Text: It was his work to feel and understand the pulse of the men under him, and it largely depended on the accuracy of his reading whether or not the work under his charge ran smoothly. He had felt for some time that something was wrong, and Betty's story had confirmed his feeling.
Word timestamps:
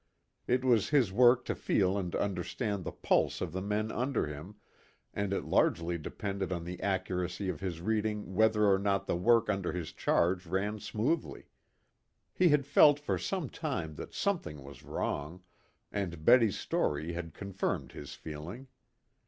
It 0.47 0.65
was 0.65 0.89
his 0.89 1.11
work 1.11 1.45
to 1.45 1.53
feel 1.53 1.95
and 1.95 2.15
understand 2.15 2.83
the 2.83 2.91
pulse 2.91 3.39
of 3.39 3.51
the 3.51 3.61
men 3.61 3.91
under 3.91 4.25
him, 4.25 4.55
and 5.13 5.31
it 5.31 5.45
largely 5.45 5.99
depended 5.99 6.51
on 6.51 6.63
the 6.63 6.81
accuracy 6.81 7.49
of 7.49 7.59
his 7.59 7.79
reading 7.81 8.33
whether 8.33 8.65
or 8.65 8.79
not 8.79 9.05
the 9.05 9.15
work 9.15 9.47
under 9.47 9.71
his 9.73 9.91
charge 9.93 10.47
ran 10.47 10.79
smoothly. 10.79 11.51
He 12.33 12.49
had 12.49 12.65
felt 12.65 12.99
for 12.99 13.19
some 13.19 13.47
time 13.47 13.93
that 13.97 14.11
something 14.15 14.63
was 14.63 14.81
wrong, 14.81 15.43
and 15.91 16.25
Betty's 16.25 16.57
story 16.57 17.13
had 17.13 17.35
confirmed 17.35 17.91
his 17.91 18.15
feeling. 18.15 18.69